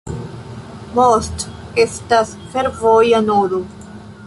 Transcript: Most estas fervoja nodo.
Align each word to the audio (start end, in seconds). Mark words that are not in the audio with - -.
Most 0.99 1.45
estas 1.85 2.33
fervoja 2.55 3.23
nodo. 3.29 3.61